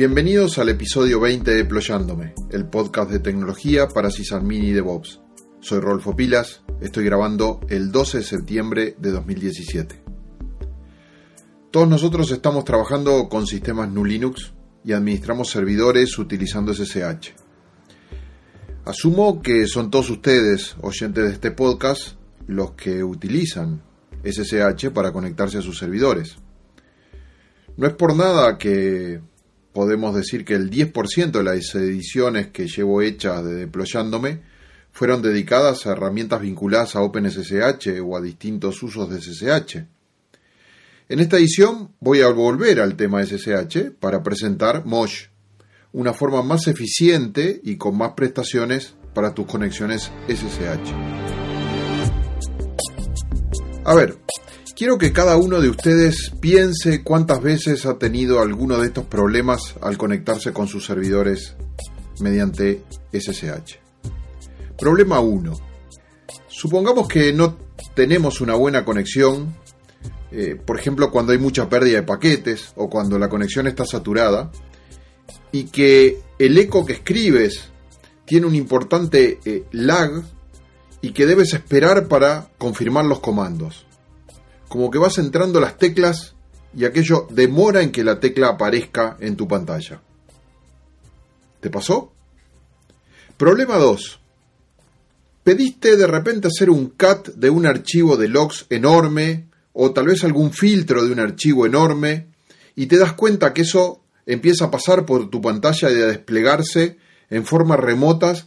[0.00, 5.20] Bienvenidos al episodio 20 de Deployándome, el podcast de tecnología para Sysadmin y DevOps.
[5.60, 10.02] Soy Rolfo Pilas, estoy grabando el 12 de septiembre de 2017.
[11.70, 14.54] Todos nosotros estamos trabajando con sistemas GNU Linux
[14.86, 17.34] y administramos servidores utilizando SSH.
[18.86, 22.14] Asumo que son todos ustedes, oyentes de este podcast,
[22.46, 23.82] los que utilizan
[24.24, 26.38] SSH para conectarse a sus servidores.
[27.76, 29.20] No es por nada que
[29.72, 34.40] podemos decir que el 10% de las ediciones que llevo hechas de Deployándome
[34.92, 39.86] fueron dedicadas a herramientas vinculadas a OpenSSH o a distintos usos de SSH.
[41.08, 45.26] En esta edición voy a volver al tema SSH para presentar Mosh,
[45.92, 50.94] una forma más eficiente y con más prestaciones para tus conexiones SSH.
[53.84, 54.18] A ver,
[54.74, 59.74] quiero que cada uno de ustedes piense cuántas veces ha tenido alguno de estos problemas
[59.80, 61.56] al conectarse con sus servidores
[62.20, 63.78] mediante SSH.
[64.78, 65.52] Problema 1.
[66.48, 67.56] Supongamos que no
[67.94, 69.54] tenemos una buena conexión,
[70.30, 74.50] eh, por ejemplo cuando hay mucha pérdida de paquetes o cuando la conexión está saturada,
[75.52, 77.70] y que el eco que escribes
[78.24, 80.22] tiene un importante eh, lag
[81.00, 83.86] y que debes esperar para confirmar los comandos.
[84.70, 86.36] Como que vas entrando las teclas
[86.76, 90.00] y aquello demora en que la tecla aparezca en tu pantalla.
[91.58, 92.12] ¿Te pasó?
[93.36, 94.20] Problema 2.
[95.42, 100.22] Pediste de repente hacer un cut de un archivo de logs enorme o tal vez
[100.22, 102.28] algún filtro de un archivo enorme
[102.76, 106.96] y te das cuenta que eso empieza a pasar por tu pantalla y a desplegarse
[107.28, 108.46] en formas remotas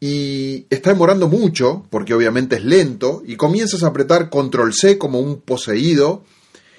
[0.00, 5.20] y está demorando mucho, porque obviamente es lento, y comienzas a apretar control C como
[5.20, 6.24] un poseído,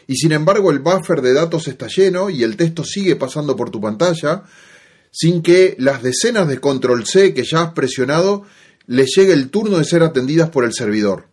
[0.08, 3.71] y sin embargo el buffer de datos está lleno y el texto sigue pasando por
[3.71, 4.43] tu pantalla,
[5.11, 8.43] sin que las decenas de control C que ya has presionado
[8.87, 11.27] le llegue el turno de ser atendidas por el servidor.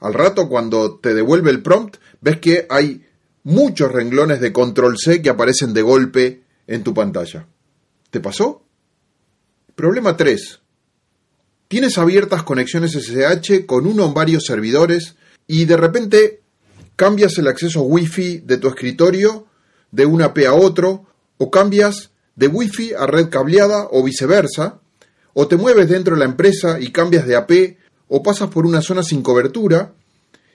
[0.00, 3.06] Al rato, cuando te devuelve el prompt, ves que hay
[3.44, 7.46] muchos renglones de control C que aparecen de golpe en tu pantalla.
[8.10, 8.62] ¿Te pasó?
[9.74, 10.60] Problema 3.
[11.68, 15.16] Tienes abiertas conexiones SSH con uno o varios servidores
[15.46, 16.40] y de repente
[16.96, 19.46] cambias el acceso Wi-Fi de tu escritorio
[19.90, 21.06] de una AP a otro
[21.38, 24.80] o cambias de Wi-Fi a red cableada o viceversa
[25.32, 27.52] o te mueves dentro de la empresa y cambias de AP
[28.08, 29.92] o pasas por una zona sin cobertura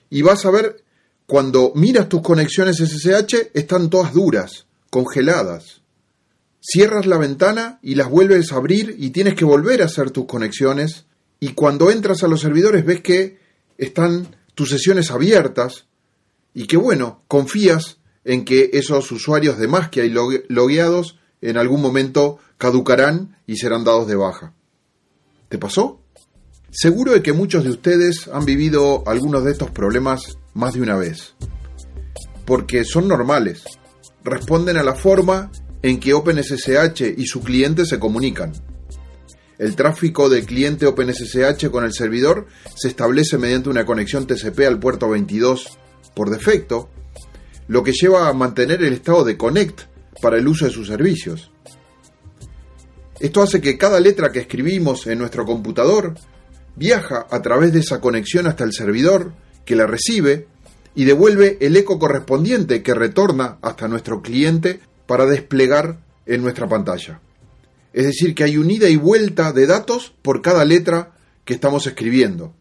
[0.10, 0.84] y vas a ver
[1.26, 5.82] cuando miras tus conexiones SSH están todas duras, congeladas.
[6.62, 10.26] Cierras la ventana y las vuelves a abrir y tienes que volver a hacer tus
[10.26, 11.06] conexiones
[11.40, 13.40] y cuando entras a los servidores ves que
[13.78, 15.86] están tus sesiones abiertas
[16.54, 21.82] y que bueno, confías en que esos usuarios de más que hay logueados en algún
[21.82, 24.54] momento caducarán y serán dados de baja.
[25.48, 26.02] ¿Te pasó?
[26.72, 30.98] Seguro de que muchos de ustedes han vivido algunos de estos problemas más de una
[30.98, 31.36] vez.
[32.46, 33.64] Porque son normales.
[34.24, 35.52] Responden a la forma
[35.82, 38.54] en que OpenSSH y su cliente se comunican.
[39.58, 44.80] El tráfico del cliente OpenSSH con el servidor se establece mediante una conexión TCP al
[44.80, 45.78] puerto 22
[46.16, 46.90] por defecto,
[47.68, 49.82] lo que lleva a mantener el estado de connect
[50.22, 51.52] para el uso de sus servicios.
[53.20, 56.16] Esto hace que cada letra que escribimos en nuestro computador
[56.76, 59.34] viaja a través de esa conexión hasta el servidor
[59.66, 60.48] que la recibe
[60.96, 67.20] y devuelve el eco correspondiente que retorna hasta nuestro cliente para desplegar en nuestra pantalla.
[67.94, 71.16] Es decir, que hay un ida y vuelta de datos por cada letra
[71.46, 72.54] que estamos escribiendo.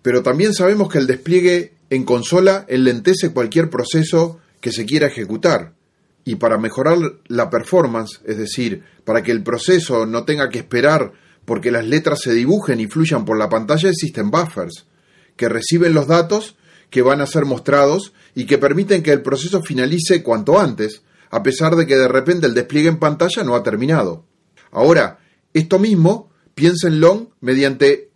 [0.00, 5.74] Pero también sabemos que el despliegue en consola enlentece cualquier proceso que se quiera ejecutar.
[6.24, 6.96] Y para mejorar
[7.26, 11.12] la performance, es decir, para que el proceso no tenga que esperar
[11.44, 14.86] porque las letras se dibujen y fluyan por la pantalla, existen buffers
[15.36, 16.56] que reciben los datos
[16.88, 21.02] que van a ser mostrados y que permiten que el proceso finalice cuanto antes,
[21.36, 24.24] a pesar de que de repente el despliegue en pantalla no ha terminado.
[24.70, 25.18] Ahora,
[25.52, 28.10] esto mismo, piénsenlo mediante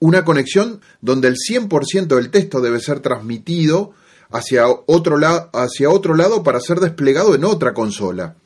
[0.00, 3.92] una conexión donde el 100% del texto debe ser transmitido
[4.28, 5.16] hacia otro,
[5.54, 8.36] hacia otro lado para ser desplegado en otra consola.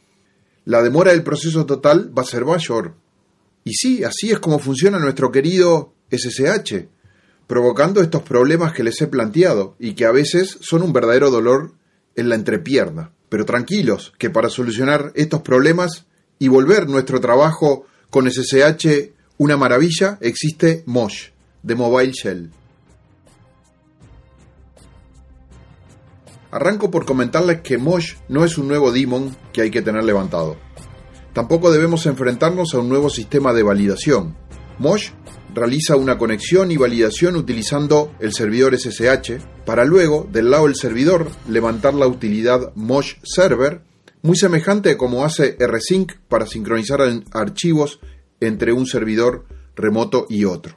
[0.67, 2.95] La demora del proceso total va a ser mayor.
[3.65, 6.87] Y sí, así es como funciona nuestro querido SSH
[7.49, 11.73] provocando estos problemas que les he planteado y que a veces son un verdadero dolor
[12.15, 13.11] en la entrepierna.
[13.32, 16.05] Pero tranquilos, que para solucionar estos problemas
[16.38, 21.29] y volver nuestro trabajo con SSH una maravilla, existe Mosh,
[21.62, 22.50] de Mobile Shell.
[26.50, 30.58] Arranco por comentarles que Mosh no es un nuevo daemon que hay que tener levantado.
[31.32, 34.37] Tampoco debemos enfrentarnos a un nuevo sistema de validación.
[34.78, 35.08] Mosh
[35.54, 41.31] realiza una conexión y validación utilizando el servidor SSH para luego, del lado del servidor,
[41.49, 43.82] levantar la utilidad Mosh Server,
[44.22, 47.00] muy semejante a como hace rsync para sincronizar
[47.32, 48.00] archivos
[48.40, 50.76] entre un servidor remoto y otro.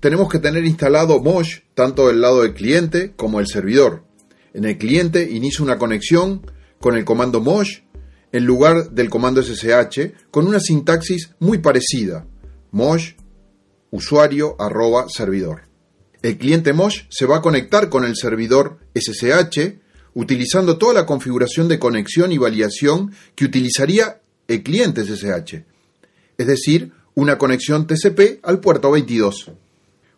[0.00, 4.04] Tenemos que tener instalado Mosh tanto del lado del cliente como del servidor.
[4.52, 6.42] En el cliente inicio una conexión
[6.78, 7.80] con el comando Mosh
[8.30, 12.26] en lugar del comando SSH con una sintaxis muy parecida.
[12.70, 13.12] Mosh
[13.94, 14.56] usuario
[15.08, 15.62] servidor.
[16.20, 19.78] El cliente Mosh se va a conectar con el servidor SSH
[20.14, 25.64] utilizando toda la configuración de conexión y validación que utilizaría el cliente SSH,
[26.38, 29.52] es decir, una conexión TCP al puerto 22.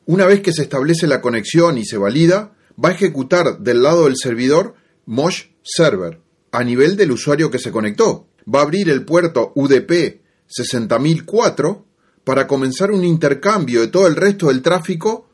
[0.07, 4.05] Una vez que se establece la conexión y se valida, va a ejecutar del lado
[4.05, 4.75] del servidor
[5.05, 6.19] Mosh Server
[6.51, 8.27] a nivel del usuario que se conectó.
[8.53, 11.86] Va a abrir el puerto UDP 60004
[12.27, 15.29] para comenzar un intercambio de todo el resto del tráfico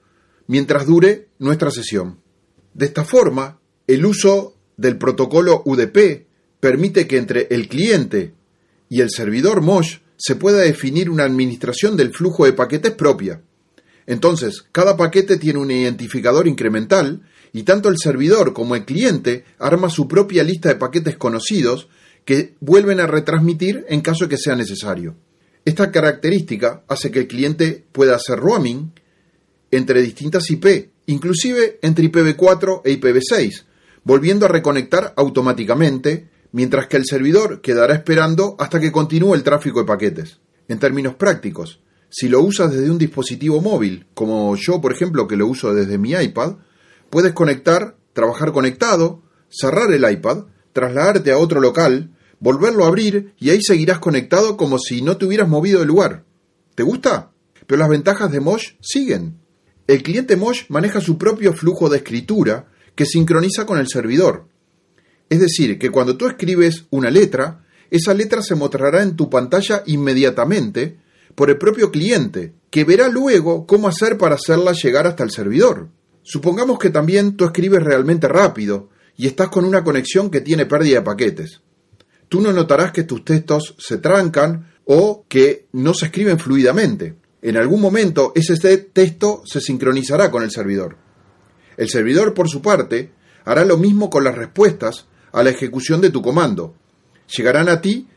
[0.47, 2.21] mientras dure nuestra sesión.
[2.75, 6.27] De esta forma, el uso del protocolo UDP
[6.61, 8.35] permite que entre el cliente
[8.91, 13.41] y el servidor Mosh se pueda definir una administración del flujo de paquetes propia.
[14.07, 17.23] Entonces, cada paquete tiene un identificador incremental
[17.55, 21.89] y tanto el servidor como el cliente arma su propia lista de paquetes conocidos
[22.27, 25.17] que vuelven a retransmitir en caso que sea necesario.
[25.65, 28.93] Esta característica hace que el cliente pueda hacer roaming
[29.71, 33.65] entre distintas IP, inclusive entre IPv4 e IPv6,
[34.03, 39.81] volviendo a reconectar automáticamente, mientras que el servidor quedará esperando hasta que continúe el tráfico
[39.81, 40.41] de paquetes.
[40.69, 41.81] En términos prácticos,
[42.11, 45.97] si lo usas desde un dispositivo móvil, como yo por ejemplo que lo uso desde
[45.97, 46.57] mi iPad,
[47.09, 52.11] puedes conectar, trabajar conectado, cerrar el iPad, trasladarte a otro local,
[52.43, 56.25] volverlo a abrir y ahí seguirás conectado como si no te hubieras movido del lugar.
[56.75, 57.31] ¿Te gusta?
[57.69, 59.39] Pero las ventajas de Mosh siguen.
[59.87, 62.67] El cliente Mosh maneja su propio flujo de escritura
[62.97, 64.49] que sincroniza con el servidor.
[65.29, 69.85] Es decir, que cuando tú escribes una letra, esa letra se mostrará en tu pantalla
[69.87, 70.99] inmediatamente
[71.37, 75.91] por el propio cliente, que verá luego cómo hacer para hacerla llegar hasta el servidor.
[76.25, 80.99] Supongamos que también tú escribes realmente rápido y estás con una conexión que tiene pérdida
[80.99, 81.63] de paquetes
[82.33, 87.15] tú no notarás que tus textos se trancan o que no se escriben fluidamente.
[87.43, 90.97] En algún momento ese texto se sincronizará con el servidor.
[91.77, 93.13] El servidor, por su parte,
[93.45, 96.75] hará lo mismo con las respuestas a la ejecución de tu comando.
[97.37, 98.09] Llegarán a ti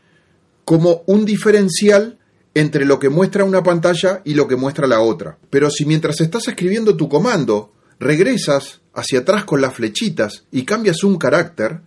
[0.64, 2.18] como un diferencial
[2.54, 5.36] entre lo que muestra una pantalla y lo que muestra la otra.
[5.50, 11.04] Pero si mientras estás escribiendo tu comando regresas hacia atrás con las flechitas y cambias
[11.04, 11.82] un carácter,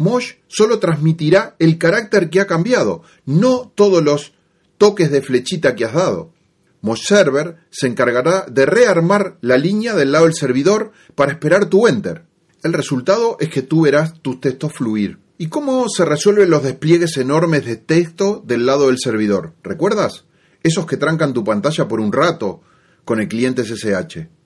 [0.00, 4.32] Mosh solo transmitirá el carácter que ha cambiado, no todos los
[4.78, 6.32] toques de flechita que has dado.
[6.80, 11.86] Mosh Server se encargará de rearmar la línea del lado del servidor para esperar tu
[11.86, 12.24] enter.
[12.62, 15.18] El resultado es que tú verás tus textos fluir.
[15.36, 19.52] ¿Y cómo se resuelven los despliegues enormes de texto del lado del servidor?
[19.62, 20.24] ¿Recuerdas?
[20.62, 22.62] Esos que trancan tu pantalla por un rato
[23.04, 24.39] con el cliente SSH.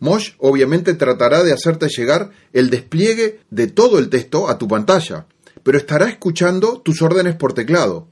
[0.00, 5.26] Mosh obviamente tratará de hacerte llegar el despliegue de todo el texto a tu pantalla,
[5.62, 8.08] pero estará escuchando tus órdenes por teclado.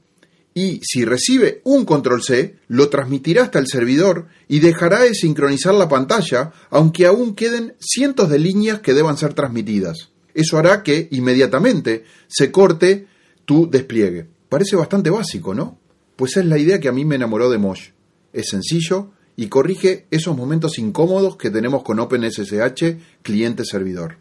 [0.53, 5.75] Y si recibe un control C, lo transmitirá hasta el servidor y dejará de sincronizar
[5.75, 10.09] la pantalla, aunque aún queden cientos de líneas que deban ser transmitidas.
[10.33, 13.07] Eso hará que inmediatamente se corte
[13.45, 14.27] tu despliegue.
[14.49, 15.77] Parece bastante básico, ¿no?
[16.15, 17.89] Pues es la idea que a mí me enamoró de Mosh.
[18.33, 24.17] Es sencillo, y corrige esos momentos incómodos que tenemos con OpenSSH cliente-servidor.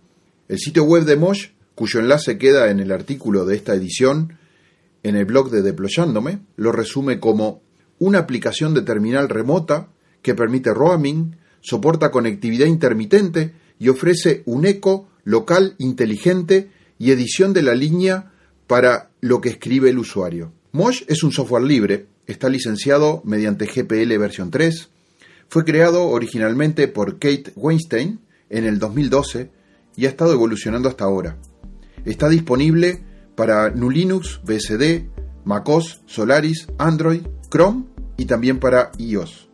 [0.46, 4.38] El sitio web de Mosh, cuyo enlace queda en el artículo de esta edición,
[5.02, 7.62] en el blog de Deployándome, lo resume como
[7.98, 9.88] una aplicación de terminal remota
[10.20, 17.62] que permite roaming, soporta conectividad intermitente y ofrece un eco local inteligente y edición de
[17.62, 18.32] la línea
[18.66, 20.52] para lo que escribe el usuario.
[20.72, 24.90] Mosh es un software libre, está licenciado mediante GPL versión 3,
[25.48, 29.50] fue creado originalmente por Kate Weinstein en el 2012
[29.96, 31.36] y ha estado evolucionando hasta ahora.
[32.04, 33.02] Está disponible
[33.34, 35.06] para GNU Linux, BSD,
[35.44, 37.84] MacOS, Solaris, Android, Chrome
[38.16, 39.48] y también para iOS.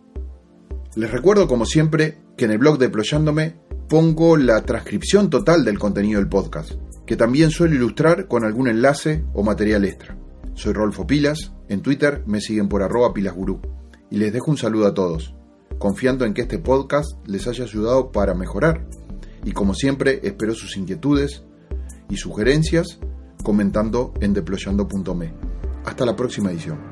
[0.94, 3.56] Les recuerdo como siempre que en el blog Deployándome
[3.88, 6.72] pongo la transcripción total del contenido del podcast,
[7.06, 10.16] que también suelo ilustrar con algún enlace o material extra.
[10.54, 13.60] Soy Rolfo Pilas, en Twitter me siguen por arroba pilasgurú
[14.10, 15.34] y les dejo un saludo a todos
[15.82, 18.86] confiando en que este podcast les haya ayudado para mejorar
[19.44, 21.42] Y como siempre, espero sus inquietudes
[22.08, 23.00] y sugerencias
[23.42, 25.34] comentando en deployando.me.
[25.84, 26.91] Hasta la próxima edición.